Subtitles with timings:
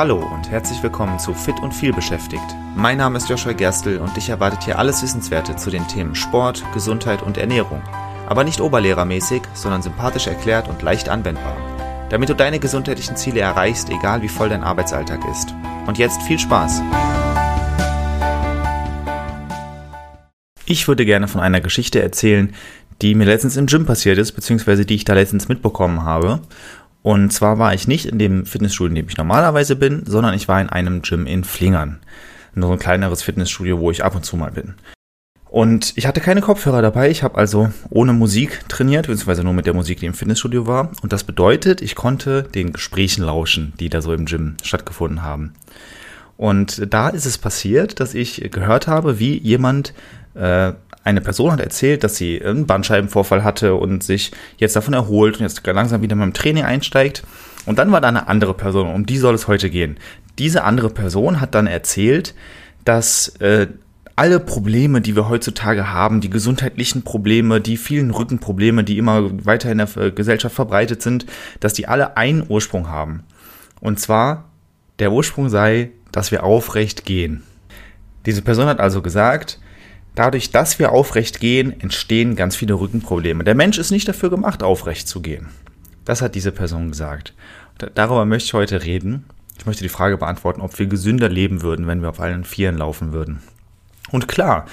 [0.00, 2.56] Hallo und herzlich willkommen zu Fit und viel beschäftigt.
[2.74, 6.64] Mein Name ist Joshua Gerstl und dich erwartet hier alles Wissenswerte zu den Themen Sport,
[6.72, 7.82] Gesundheit und Ernährung.
[8.26, 11.54] Aber nicht oberlehrermäßig, sondern sympathisch erklärt und leicht anwendbar.
[12.08, 15.54] Damit du deine gesundheitlichen Ziele erreichst, egal wie voll dein Arbeitsalltag ist.
[15.86, 16.80] Und jetzt viel Spaß!
[20.64, 22.54] Ich würde gerne von einer Geschichte erzählen,
[23.02, 26.40] die mir letztens im Gym passiert ist, beziehungsweise die ich da letztens mitbekommen habe.
[27.02, 30.48] Und zwar war ich nicht in dem Fitnessstudio, in dem ich normalerweise bin, sondern ich
[30.48, 32.00] war in einem Gym in Flingern.
[32.54, 34.74] Nur ein kleineres Fitnessstudio, wo ich ab und zu mal bin.
[35.50, 39.66] Und ich hatte keine Kopfhörer dabei, ich habe also ohne Musik trainiert, beziehungsweise nur mit
[39.66, 40.92] der Musik, die im Fitnessstudio war.
[41.02, 45.54] Und das bedeutet, ich konnte den Gesprächen lauschen, die da so im Gym stattgefunden haben.
[46.36, 49.92] Und da ist es passiert, dass ich gehört habe, wie jemand
[50.34, 50.72] äh,
[51.04, 55.42] eine Person hat erzählt, dass sie einen Bandscheibenvorfall hatte und sich jetzt davon erholt und
[55.42, 57.22] jetzt langsam wieder mit dem Training einsteigt.
[57.66, 59.96] Und dann war da eine andere Person, um die soll es heute gehen.
[60.38, 62.34] Diese andere Person hat dann erzählt,
[62.84, 63.68] dass äh,
[64.16, 69.70] alle Probleme, die wir heutzutage haben, die gesundheitlichen Probleme, die vielen Rückenprobleme, die immer weiter
[69.70, 71.24] in der äh, Gesellschaft verbreitet sind,
[71.60, 73.24] dass die alle einen Ursprung haben.
[73.80, 74.50] Und zwar,
[74.98, 77.42] der Ursprung sei, dass wir aufrecht gehen.
[78.26, 79.58] Diese Person hat also gesagt,
[80.20, 83.42] Dadurch, dass wir aufrecht gehen, entstehen ganz viele Rückenprobleme.
[83.42, 85.48] Der Mensch ist nicht dafür gemacht, aufrecht zu gehen.
[86.04, 87.32] Das hat diese Person gesagt.
[87.94, 89.24] Darüber möchte ich heute reden.
[89.56, 92.76] Ich möchte die Frage beantworten, ob wir gesünder leben würden, wenn wir auf allen Vieren
[92.76, 93.40] laufen würden.
[94.10, 94.66] Und klar,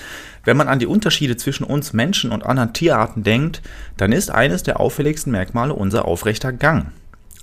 [0.43, 3.61] wenn man an die Unterschiede zwischen uns Menschen und anderen Tierarten denkt,
[3.95, 6.91] dann ist eines der auffälligsten Merkmale unser aufrechter Gang.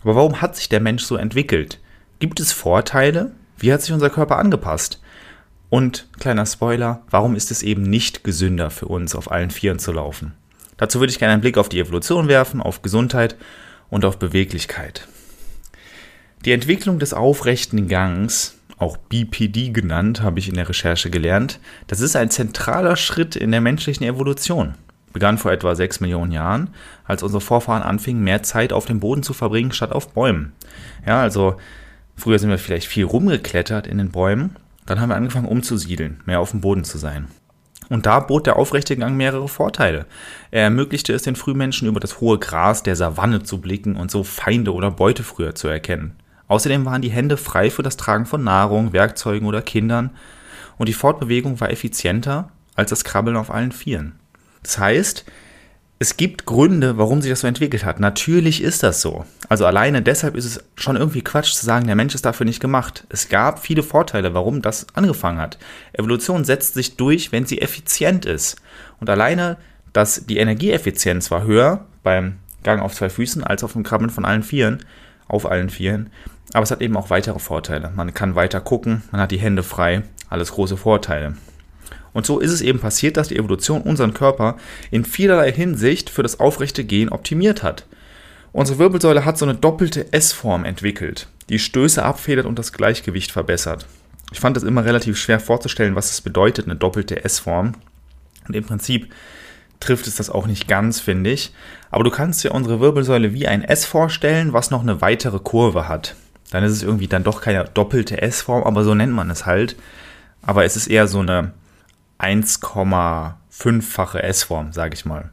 [0.02, 1.80] Aber warum hat sich der Mensch so entwickelt?
[2.18, 3.30] Gibt es Vorteile?
[3.56, 5.00] Wie hat sich unser Körper angepasst?
[5.74, 9.90] Und kleiner Spoiler, warum ist es eben nicht gesünder für uns, auf allen Vieren zu
[9.90, 10.32] laufen?
[10.76, 13.34] Dazu würde ich gerne einen Blick auf die Evolution werfen, auf Gesundheit
[13.90, 15.08] und auf Beweglichkeit.
[16.44, 21.58] Die Entwicklung des aufrechten Gangs, auch BPD genannt, habe ich in der Recherche gelernt,
[21.88, 24.74] das ist ein zentraler Schritt in der menschlichen Evolution.
[25.12, 26.70] Begann vor etwa sechs Millionen Jahren,
[27.04, 30.52] als unsere Vorfahren anfingen, mehr Zeit auf dem Boden zu verbringen statt auf Bäumen.
[31.04, 31.56] Ja, also
[32.14, 34.54] früher sind wir vielleicht viel rumgeklettert in den Bäumen,
[34.86, 37.28] dann haben wir angefangen umzusiedeln, mehr auf dem Boden zu sein.
[37.88, 40.06] Und da bot der aufrechte Gang mehrere Vorteile.
[40.50, 44.24] Er ermöglichte es den Frühmenschen über das hohe Gras der Savanne zu blicken und so
[44.24, 46.16] Feinde oder Beute früher zu erkennen.
[46.48, 50.10] Außerdem waren die Hände frei für das Tragen von Nahrung, Werkzeugen oder Kindern
[50.76, 54.18] und die Fortbewegung war effizienter als das Krabbeln auf allen Vieren.
[54.62, 55.24] Das heißt,
[55.98, 58.00] es gibt Gründe, warum sich das so entwickelt hat.
[58.00, 59.24] Natürlich ist das so.
[59.48, 62.60] Also alleine deshalb ist es schon irgendwie Quatsch zu sagen, der Mensch ist dafür nicht
[62.60, 63.06] gemacht.
[63.08, 65.58] Es gab viele Vorteile, warum das angefangen hat.
[65.92, 68.56] Evolution setzt sich durch, wenn sie effizient ist.
[69.00, 69.56] Und alleine,
[69.92, 74.24] dass die Energieeffizienz war höher beim Gang auf zwei Füßen als auf dem Krabben von
[74.24, 74.84] allen Vieren,
[75.28, 76.10] auf allen Vieren.
[76.52, 77.92] Aber es hat eben auch weitere Vorteile.
[77.94, 81.36] Man kann weiter gucken, man hat die Hände frei, alles große Vorteile.
[82.14, 84.56] Und so ist es eben passiert, dass die Evolution unseren Körper
[84.90, 87.84] in vielerlei Hinsicht für das aufrechte Gehen optimiert hat.
[88.52, 93.86] Unsere Wirbelsäule hat so eine doppelte S-Form entwickelt, die Stöße abfedert und das Gleichgewicht verbessert.
[94.32, 97.72] Ich fand es immer relativ schwer vorzustellen, was es bedeutet, eine doppelte S-Form.
[98.46, 99.12] Und im Prinzip
[99.80, 101.52] trifft es das auch nicht ganz, finde ich.
[101.90, 105.88] Aber du kannst dir unsere Wirbelsäule wie ein S vorstellen, was noch eine weitere Kurve
[105.88, 106.14] hat.
[106.50, 109.76] Dann ist es irgendwie dann doch keine doppelte S-Form, aber so nennt man es halt.
[110.42, 111.52] Aber es ist eher so eine
[112.18, 115.30] 1,5-fache S-Form, sage ich mal.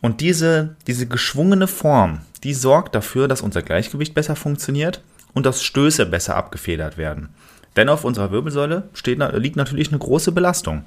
[0.00, 5.02] Und diese, diese geschwungene Form, die sorgt dafür, dass unser Gleichgewicht besser funktioniert
[5.32, 7.30] und dass Stöße besser abgefedert werden.
[7.76, 10.84] Denn auf unserer Wirbelsäule steht, liegt natürlich eine große Belastung.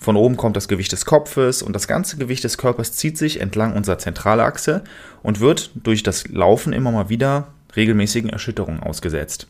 [0.00, 3.40] Von oben kommt das Gewicht des Kopfes und das ganze Gewicht des Körpers zieht sich
[3.40, 4.82] entlang unserer Zentralachse
[5.22, 9.46] und wird durch das Laufen immer mal wieder regelmäßigen Erschütterungen ausgesetzt.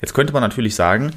[0.00, 1.12] Jetzt könnte man natürlich sagen,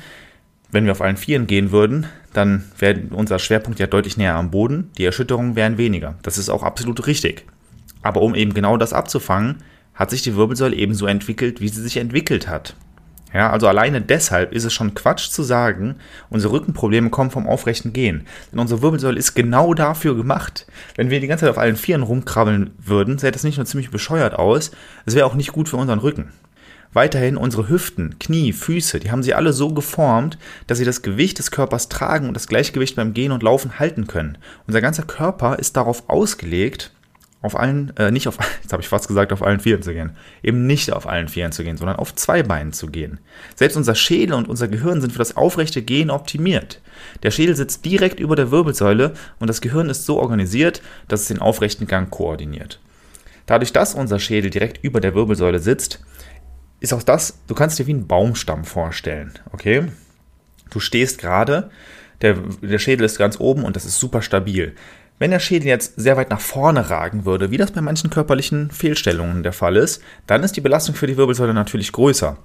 [0.72, 4.52] wenn wir auf allen Vieren gehen würden, dann wäre unser Schwerpunkt ja deutlich näher am
[4.52, 6.16] Boden, die Erschütterungen wären weniger.
[6.24, 7.46] Das ist auch absolut richtig.
[8.02, 9.58] Aber um eben genau das abzufangen,
[9.94, 12.76] hat sich die Wirbelsäule ebenso entwickelt, wie sie sich entwickelt hat.
[13.34, 15.96] Ja, also alleine deshalb ist es schon Quatsch zu sagen,
[16.30, 18.26] unsere Rückenprobleme kommen vom aufrechten Gehen.
[18.52, 20.68] Denn unsere Wirbelsäule ist genau dafür gemacht.
[20.96, 23.90] Wenn wir die ganze Zeit auf allen Vieren rumkrabbeln würden, sähe das nicht nur ziemlich
[23.90, 24.72] bescheuert aus,
[25.06, 26.34] es wäre auch nicht gut für unseren Rücken.
[26.94, 31.40] Weiterhin unsere Hüften, Knie, Füße, die haben sie alle so geformt, dass sie das Gewicht
[31.40, 34.38] des Körpers tragen und das Gleichgewicht beim Gehen und Laufen halten können.
[34.68, 36.92] Unser ganzer Körper ist darauf ausgelegt,
[37.42, 40.12] auf allen, äh, nicht auf, jetzt habe ich fast gesagt, auf allen Vieren zu gehen.
[40.44, 43.20] Eben nicht auf allen Vieren zu gehen, sondern auf zwei Beinen zu gehen.
[43.56, 46.82] Selbst unser Schädel und unser Gehirn sind für das aufrechte Gehen optimiert.
[47.24, 51.28] Der Schädel sitzt direkt über der Wirbelsäule und das Gehirn ist so organisiert, dass es
[51.28, 52.80] den aufrechten Gang koordiniert.
[53.48, 56.00] Dadurch, dass unser Schädel direkt über der Wirbelsäule sitzt,
[56.82, 59.86] ist auch das, du kannst dir wie einen Baumstamm vorstellen, okay?
[60.72, 61.70] Du stehst gerade,
[62.22, 64.76] der, der Schädel ist ganz oben und das ist super stabil.
[65.20, 68.72] Wenn der Schädel jetzt sehr weit nach vorne ragen würde, wie das bei manchen körperlichen
[68.72, 72.38] Fehlstellungen der Fall ist, dann ist die Belastung für die Wirbelsäule natürlich größer.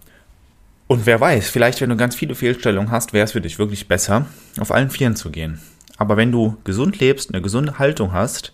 [0.86, 3.88] Und wer weiß, vielleicht wenn du ganz viele Fehlstellungen hast, wäre es für dich wirklich
[3.88, 4.26] besser,
[4.60, 5.60] auf allen Vieren zu gehen.
[5.96, 8.52] Aber wenn du gesund lebst, eine gesunde Haltung hast,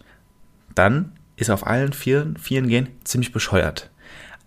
[0.76, 3.90] dann ist auf allen Vieren, Vieren gehen ziemlich bescheuert.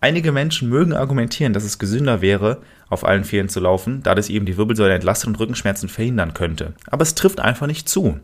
[0.06, 4.30] Einige Menschen mögen argumentieren, dass es gesünder wäre, auf allen Vieren zu laufen, da das
[4.30, 6.75] eben die Wirbelsäule entlastet und Rückenschmerzen verhindern könnte.
[6.86, 8.19] Aber es trifft einfach nicht zu.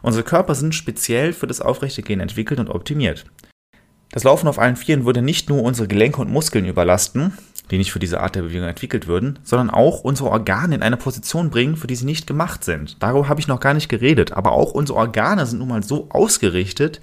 [0.00, 3.26] Unsere Körper sind speziell für das aufrechte Gehen entwickelt und optimiert.
[4.12, 7.34] Das Laufen auf allen Vieren würde nicht nur unsere Gelenke und Muskeln überlasten,
[7.70, 10.96] die nicht für diese Art der Bewegung entwickelt würden, sondern auch unsere Organe in eine
[10.96, 13.02] Position bringen, für die sie nicht gemacht sind.
[13.02, 16.06] Darüber habe ich noch gar nicht geredet, aber auch unsere Organe sind nun mal so
[16.08, 17.02] ausgerichtet,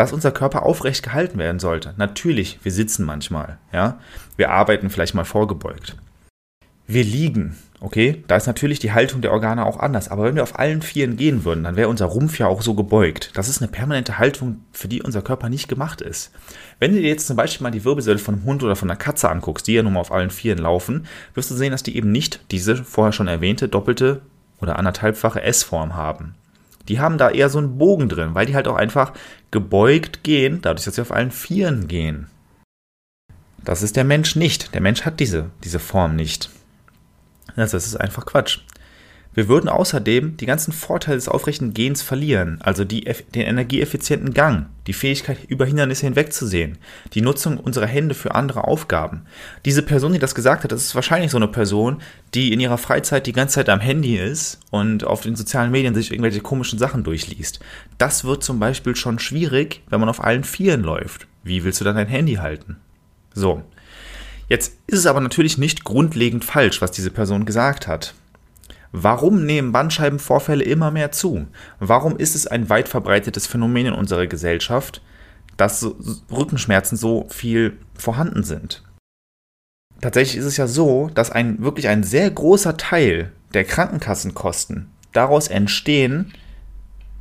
[0.00, 1.92] dass unser Körper aufrecht gehalten werden sollte.
[1.98, 3.98] Natürlich, wir sitzen manchmal, ja.
[4.36, 5.94] Wir arbeiten vielleicht mal vorgebeugt.
[6.86, 8.24] Wir liegen, okay?
[8.26, 10.08] Da ist natürlich die Haltung der Organe auch anders.
[10.08, 12.72] Aber wenn wir auf allen Vieren gehen würden, dann wäre unser Rumpf ja auch so
[12.74, 13.32] gebeugt.
[13.34, 16.32] Das ist eine permanente Haltung, für die unser Körper nicht gemacht ist.
[16.78, 18.98] Wenn du dir jetzt zum Beispiel mal die Wirbelsäule von einem Hund oder von einer
[18.98, 21.94] Katze anguckst, die ja nun mal auf allen Vieren laufen, wirst du sehen, dass die
[21.94, 24.22] eben nicht diese vorher schon erwähnte doppelte
[24.62, 26.36] oder anderthalbfache S-Form haben
[26.88, 29.12] die haben da eher so einen Bogen drin, weil die halt auch einfach
[29.50, 32.28] gebeugt gehen, dadurch, dass sie auf allen Vieren gehen.
[33.64, 34.74] Das ist der Mensch nicht.
[34.74, 36.50] Der Mensch hat diese, diese Form nicht.
[37.56, 38.60] Also das ist einfach Quatsch.
[39.32, 44.66] Wir würden außerdem die ganzen Vorteile des aufrechten Gehens verlieren, also die, den energieeffizienten Gang,
[44.88, 46.78] die Fähigkeit, über Hindernisse hinwegzusehen,
[47.14, 49.22] die Nutzung unserer Hände für andere Aufgaben.
[49.64, 52.02] Diese Person, die das gesagt hat, das ist wahrscheinlich so eine Person,
[52.34, 55.94] die in ihrer Freizeit die ganze Zeit am Handy ist und auf den sozialen Medien
[55.94, 57.60] sich irgendwelche komischen Sachen durchliest.
[57.98, 61.28] Das wird zum Beispiel schon schwierig, wenn man auf allen Vieren läuft.
[61.44, 62.78] Wie willst du dann dein Handy halten?
[63.32, 63.62] So.
[64.48, 68.14] Jetzt ist es aber natürlich nicht grundlegend falsch, was diese Person gesagt hat.
[68.92, 71.46] Warum nehmen Bandscheibenvorfälle immer mehr zu?
[71.78, 75.00] Warum ist es ein weit verbreitetes Phänomen in unserer Gesellschaft,
[75.56, 75.86] dass
[76.30, 78.82] Rückenschmerzen so viel vorhanden sind?
[80.00, 85.48] Tatsächlich ist es ja so, dass ein wirklich ein sehr großer Teil der Krankenkassenkosten daraus
[85.48, 86.32] entstehen,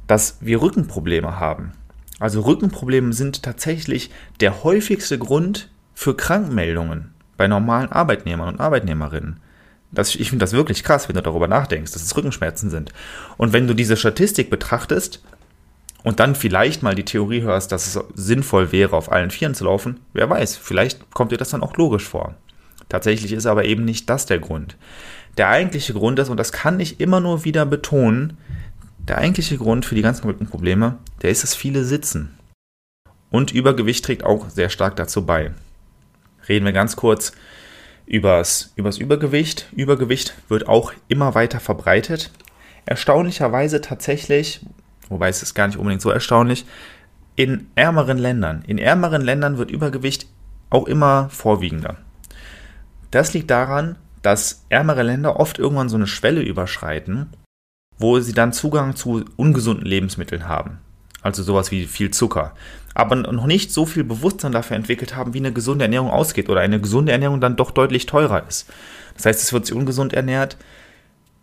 [0.08, 1.74] dass wir Rückenprobleme haben.
[2.20, 9.40] Also Rückenprobleme sind tatsächlich der häufigste Grund für Krankmeldungen bei normalen Arbeitnehmern und Arbeitnehmerinnen.
[9.92, 12.94] Das, ich finde das wirklich krass, wenn du darüber nachdenkst, dass es Rückenschmerzen sind.
[13.38, 15.24] Und wenn du diese Statistik betrachtest
[16.04, 19.66] und dann vielleicht mal die Theorie hörst, dass es sinnvoll wäre, auf allen Vieren zu
[19.66, 22.36] laufen, wer weiß, vielleicht kommt dir das dann auch logisch vor.
[22.88, 24.76] Tatsächlich ist aber eben nicht das der Grund.
[25.38, 28.38] Der eigentliche Grund ist, und das kann ich immer nur wieder betonen,
[29.08, 32.38] der eigentliche Grund für die ganzen Rückenprobleme, der ist das viele Sitzen.
[33.32, 35.52] Und Übergewicht trägt auch sehr stark dazu bei.
[36.48, 37.32] Reden wir ganz kurz
[38.10, 39.68] übers, übers Übergewicht.
[39.72, 42.32] Übergewicht wird auch immer weiter verbreitet.
[42.86, 44.66] Erstaunlicherweise tatsächlich,
[45.10, 46.66] wobei es ist gar nicht unbedingt so erstaunlich,
[47.36, 48.64] in ärmeren Ländern.
[48.68, 50.28] In ärmeren Ländern wird Übergewicht
[50.72, 51.98] auch immer vorwiegender.
[53.12, 57.28] Das liegt daran, dass ärmere Länder oft irgendwann so eine Schwelle überschreiten,
[57.98, 60.80] wo sie dann Zugang zu ungesunden Lebensmitteln haben.
[61.22, 62.54] Also sowas wie viel Zucker
[63.00, 66.62] aber noch nicht so viel Bewusstsein dafür entwickelt haben, wie eine gesunde Ernährung ausgeht oder
[66.62, 68.70] eine gesunde Ernährung dann doch deutlich teurer ist.
[69.16, 70.58] Das heißt, es wird sich ungesund ernährt,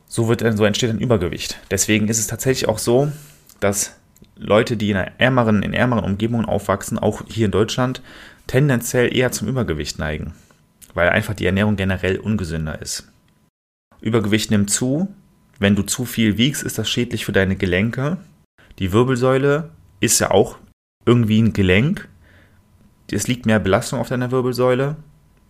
[0.07, 1.59] so, wird, so entsteht ein Übergewicht.
[1.71, 3.11] Deswegen ist es tatsächlich auch so,
[3.61, 3.97] dass
[4.37, 8.03] Leute, die in ärmeren, in ärmeren Umgebungen aufwachsen, auch hier in Deutschland,
[8.47, 10.35] tendenziell eher zum Übergewicht neigen,
[10.95, 13.09] weil einfach die Ernährung generell ungesünder ist.
[14.00, 15.09] Übergewicht nimmt zu.
[15.59, 18.19] Wenn du zu viel wiegst, ist das schädlich für deine Gelenke.
[18.78, 20.59] Die Wirbelsäule ist ja auch
[21.06, 22.09] irgendwie ein Gelenk,
[23.11, 24.97] es liegt mehr Belastung auf deiner Wirbelsäule,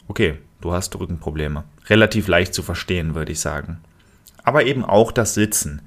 [0.09, 1.65] okay, du hast Rückenprobleme.
[1.89, 3.79] Relativ leicht zu verstehen, würde ich sagen.
[4.45, 5.83] Aber eben auch das Sitzen.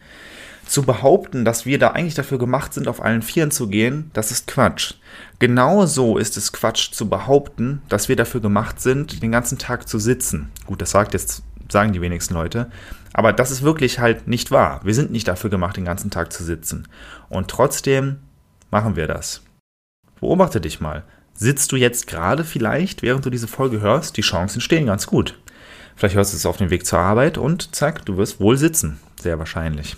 [0.65, 4.31] Zu behaupten, dass wir da eigentlich dafür gemacht sind, auf allen Vieren zu gehen, das
[4.31, 4.96] ist Quatsch.
[5.39, 9.98] Genauso ist es Quatsch zu behaupten, dass wir dafür gemacht sind, den ganzen Tag zu
[9.98, 10.50] sitzen.
[10.65, 12.69] Gut, das sagt jetzt, sagen die wenigsten Leute.
[13.13, 14.82] Aber das ist wirklich halt nicht wahr.
[14.84, 16.88] Wir sind nicht dafür gemacht, den ganzen Tag zu sitzen.
[17.30, 18.18] Und trotzdem
[18.72, 19.42] machen wir das.
[20.20, 21.04] Beobachte dich mal.
[21.34, 24.18] Sitzt du jetzt gerade vielleicht, während du diese Folge hörst?
[24.18, 25.39] Die Chancen stehen ganz gut.
[25.96, 29.00] Vielleicht hörst du es auf dem Weg zur Arbeit und zack, du wirst wohl sitzen.
[29.20, 29.98] Sehr wahrscheinlich.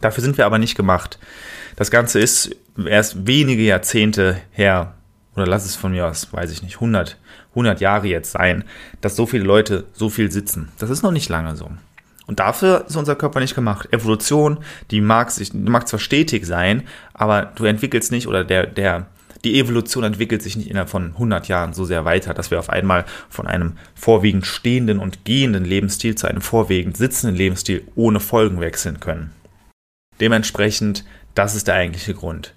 [0.00, 1.18] Dafür sind wir aber nicht gemacht.
[1.76, 2.54] Das Ganze ist
[2.86, 4.94] erst wenige Jahrzehnte her,
[5.34, 7.18] oder lass es von mir aus, weiß ich nicht, 100,
[7.50, 8.64] 100 Jahre jetzt sein,
[9.00, 10.70] dass so viele Leute so viel sitzen.
[10.78, 11.70] Das ist noch nicht lange so.
[12.28, 13.88] Und dafür ist unser Körper nicht gemacht.
[13.90, 14.58] Evolution,
[14.90, 16.82] die mag, sich, mag zwar stetig sein,
[17.14, 19.06] aber du entwickelst nicht, oder der, der,
[19.44, 22.68] Die Evolution entwickelt sich nicht innerhalb von 100 Jahren so sehr weiter, dass wir auf
[22.68, 28.60] einmal von einem vorwiegend stehenden und gehenden Lebensstil zu einem vorwiegend sitzenden Lebensstil ohne Folgen
[28.60, 29.32] wechseln können.
[30.20, 31.04] Dementsprechend,
[31.34, 32.54] das ist der eigentliche Grund.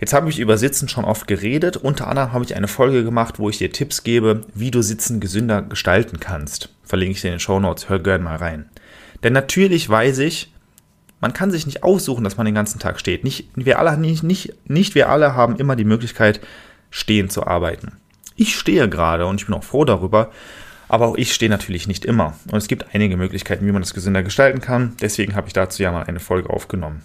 [0.00, 1.76] Jetzt habe ich über Sitzen schon oft geredet.
[1.76, 5.20] Unter anderem habe ich eine Folge gemacht, wo ich dir Tipps gebe, wie du Sitzen
[5.20, 6.70] gesünder gestalten kannst.
[6.82, 7.88] Verlinke ich dir in den Show Notes.
[7.88, 8.68] Hör gerne mal rein.
[9.24, 10.52] Denn natürlich weiß ich,
[11.20, 13.24] man kann sich nicht aussuchen, dass man den ganzen Tag steht.
[13.24, 16.40] Nicht wir alle, nicht, nicht, nicht wir alle haben immer die Möglichkeit,
[16.90, 17.92] stehen zu arbeiten.
[18.36, 20.30] Ich stehe gerade und ich bin auch froh darüber.
[20.86, 22.36] Aber auch ich stehe natürlich nicht immer.
[22.50, 24.96] Und es gibt einige Möglichkeiten, wie man das gesünder gestalten kann.
[25.00, 27.02] Deswegen habe ich dazu ja mal eine Folge aufgenommen.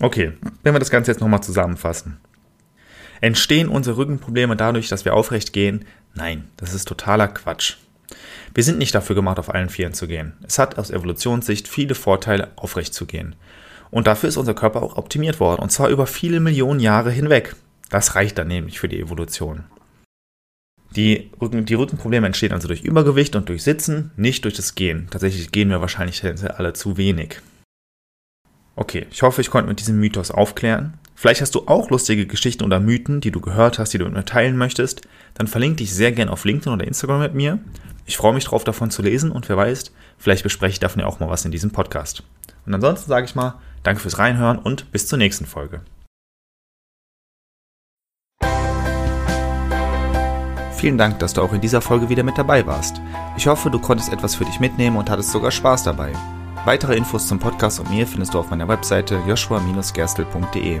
[0.00, 0.32] Okay,
[0.62, 2.18] wenn wir das Ganze jetzt nochmal zusammenfassen.
[3.20, 5.84] Entstehen unsere Rückenprobleme dadurch, dass wir aufrecht gehen?
[6.14, 7.76] Nein, das ist totaler Quatsch.
[8.54, 10.34] Wir sind nicht dafür gemacht, auf allen Vieren zu gehen.
[10.46, 13.34] Es hat aus Evolutionssicht viele Vorteile, aufrecht zu gehen.
[13.90, 17.56] Und dafür ist unser Körper auch optimiert worden, und zwar über viele Millionen Jahre hinweg.
[17.90, 19.64] Das reicht dann nämlich für die Evolution.
[20.96, 25.08] Die, Rücken, die Rückenprobleme entstehen also durch Übergewicht und durch Sitzen, nicht durch das Gehen.
[25.10, 27.40] Tatsächlich gehen wir wahrscheinlich alle zu wenig.
[28.76, 30.94] Okay, ich hoffe, ich konnte mit diesem Mythos aufklären.
[31.14, 34.14] Vielleicht hast du auch lustige Geschichten oder Mythen, die du gehört hast, die du mit
[34.14, 35.02] mir teilen möchtest.
[35.34, 37.58] Dann verlinke dich sehr gern auf LinkedIn oder Instagram mit mir.
[38.06, 41.06] Ich freue mich drauf, davon zu lesen und wer weiß, vielleicht bespreche ich davon ja
[41.06, 42.22] auch mal was in diesem Podcast.
[42.66, 45.80] Und ansonsten sage ich mal, danke fürs Reinhören und bis zur nächsten Folge.
[50.82, 53.00] Vielen Dank, dass du auch in dieser Folge wieder mit dabei warst.
[53.36, 56.12] Ich hoffe, du konntest etwas für dich mitnehmen und hattest sogar Spaß dabei.
[56.64, 60.80] Weitere Infos zum Podcast und mir findest du auf meiner Webseite joshua-gerstel.de.